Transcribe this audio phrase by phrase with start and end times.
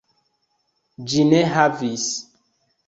[1.11, 2.11] Ĝi ne havis.